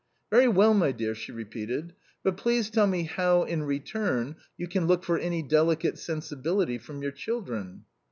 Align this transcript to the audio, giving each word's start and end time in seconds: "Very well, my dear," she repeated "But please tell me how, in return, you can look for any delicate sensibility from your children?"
"Very 0.31 0.47
well, 0.47 0.73
my 0.73 0.91
dear," 0.91 1.13
she 1.13 1.31
repeated 1.31 1.93
"But 2.23 2.35
please 2.35 2.71
tell 2.71 2.87
me 2.87 3.03
how, 3.03 3.43
in 3.43 3.61
return, 3.61 4.35
you 4.57 4.67
can 4.67 4.87
look 4.87 5.03
for 5.03 5.19
any 5.19 5.43
delicate 5.43 5.99
sensibility 5.99 6.79
from 6.79 7.03
your 7.03 7.11
children?" 7.11 7.83